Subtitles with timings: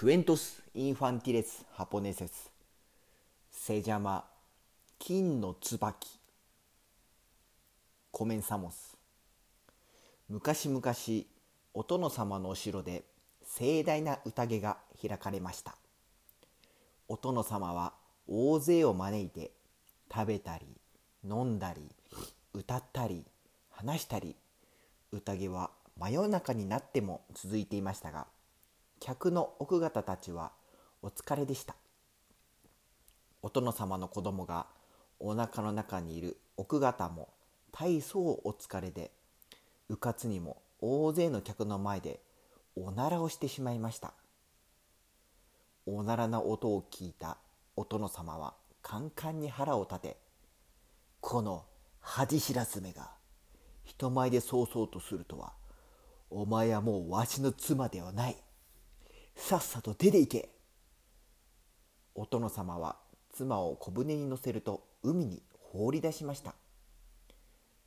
[0.00, 2.52] クエントス・インファンティレス・ハポネセス
[3.50, 4.24] セジャマ
[4.96, 6.20] 金の椿
[8.12, 8.96] コメンサモス
[10.28, 10.82] 昔々
[11.74, 13.02] お殿様のお城で
[13.44, 15.74] 盛大な宴が開かれました
[17.08, 17.92] お殿様は
[18.28, 19.50] 大勢を招いて
[20.14, 20.64] 食べたり
[21.28, 21.82] 飲んだり
[22.54, 23.24] 歌ったり
[23.72, 24.36] 話したり
[25.10, 28.28] 宴は真夜中になっても続いていましたが
[29.00, 30.52] 客の奥方たちは
[31.02, 31.76] お疲れでした。
[33.42, 34.66] お殿様の子供が
[35.20, 37.28] お腹の中にいる奥方も
[37.70, 39.12] 大層お疲れで
[39.88, 42.20] うかつにも大勢の客の前で
[42.76, 44.12] おならをしてしまいました。
[45.86, 47.38] おならの音を聞いた
[47.76, 50.16] お殿様はカンカンに腹を立て
[51.20, 51.64] この
[52.00, 53.10] 恥知らずめが
[53.84, 55.52] 人前でそうそうとするとは
[56.30, 58.36] お前はもうわしの妻ではない。
[59.38, 60.50] さっさと出て行け。
[62.14, 62.96] お殿様は
[63.32, 66.54] 妻を小舟に乗せると海に放り出しました。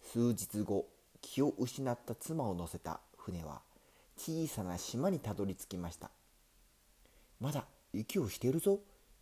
[0.01, 0.87] 数日後
[1.21, 3.61] 気を失った妻を乗せた船は
[4.17, 6.09] 小さな島にたどり着きました。
[7.39, 8.79] まだ息をしているぞ。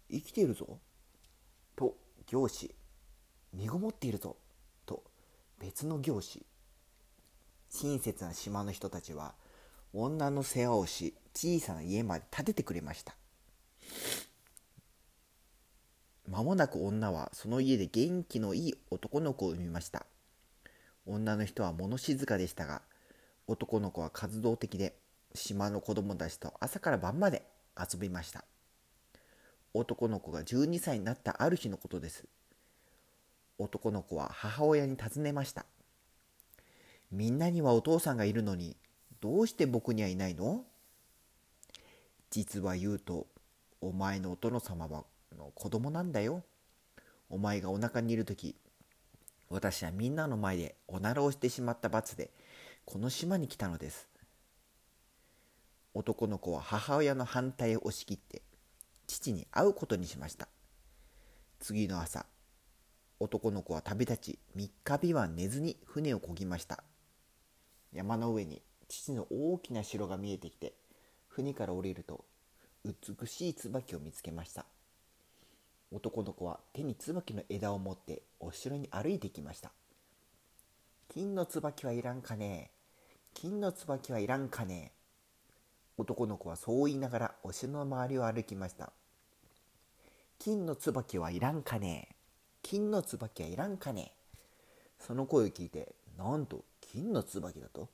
[0.10, 0.78] 生きているぞ。
[1.76, 2.74] と行司
[3.52, 4.38] 身ごもっているぞ。
[4.86, 5.04] と
[5.60, 6.46] 別の行司
[7.70, 9.34] 親切な島の人たちは
[9.94, 13.16] 女の世話をし小さな家まで建ててくれました。
[16.28, 20.06] 間もなく女はその家で元気のいい男の子を産みました。
[21.06, 22.84] 女の人は物静かでしたが
[23.48, 24.94] 男の子は活動的で
[25.34, 27.44] 島の子供たちと朝から晩まで
[27.78, 28.44] 遊びました。
[29.74, 32.26] 男の子が12歳になったある日のことです。
[33.58, 35.66] 男の子は母親に尋ねました。
[37.12, 38.78] みんなにはお父さんがいるのに
[39.22, 40.64] どうして僕にはいないの？
[42.30, 43.28] 実は言うと
[43.82, 45.04] お前のお殿様は
[45.38, 46.44] の子供なんだよ。
[47.30, 48.56] お前がお腹にいる時
[49.50, 52.32] 私はみんなの前でおならをしてしまった罰で
[52.86, 54.08] この島に来たのです。
[55.94, 58.42] 男の子は母親の反対を押し切って
[59.08, 60.48] 父に会うことにしました。
[61.60, 62.26] 次の朝
[63.20, 66.84] 男の子は旅立ち3日日は寝ずに船を漕ぎました。
[67.92, 70.74] 山の上に父の大きな城が見えてきて
[71.28, 72.26] 船から降りると
[72.84, 74.66] 美しい椿を見つけました。
[75.92, 79.72] 男の子は手に椿の枝を持ってお城に歩いてきました。
[81.14, 82.72] 金の椿はいらんかね？
[83.34, 84.92] 金の椿はいらんかね？
[85.98, 88.92] 男の子はそう言いながらお城の周りを歩きました。
[90.40, 92.10] 金の椿はいらんかね？
[92.62, 94.14] 金の椿はいらんかね？
[95.00, 97.90] その声を聞いてなんと金の椿だと？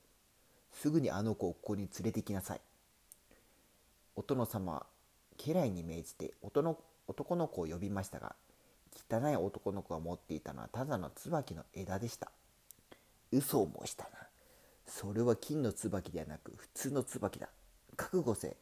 [0.80, 2.60] すぐにあの子をここに連れてきなさい。
[4.14, 4.86] お殿様は
[5.38, 8.34] 家来に命じて男の子を呼びましたが
[9.10, 12.30] 汚い男の子が持っていたのはただの椿の枝でした。
[13.32, 14.10] 嘘を申したな。
[14.86, 17.48] それは金の椿ではなく普通の椿だ。
[17.96, 18.56] 覚悟せ。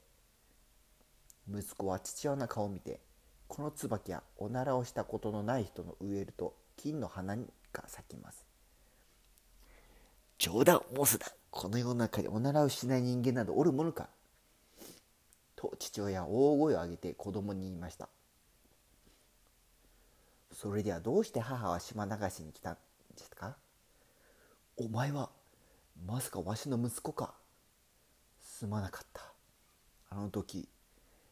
[1.52, 3.00] 息子は父親の顔を見て
[3.48, 7.42] この椿はおならをしたことのない人の植えると金の花が
[7.86, 8.53] 咲きます。
[10.38, 11.26] 冗談を申すな。
[11.50, 14.08] この世の中におならをしない人間などおるものか？
[15.56, 18.08] と父親は大声を上げて子供に言いました。
[20.52, 22.74] それではどうして母は島流しに来たん
[23.16, 23.56] ですか？
[24.76, 25.30] お前は
[26.04, 27.34] まさかわしの息子か？
[28.42, 29.22] すまなかった。
[30.10, 30.68] あの時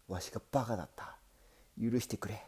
[0.08, 1.16] わしがバカだった。
[1.80, 2.42] 許してくれ。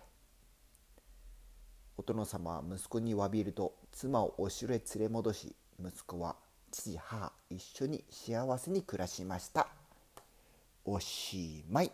[1.97, 6.37] お殿様は息子に詫びると妻をお城へ連れ戻し息子は
[6.75, 9.69] 父母一緒に幸せに暮らしました。
[10.85, 11.93] おしまい。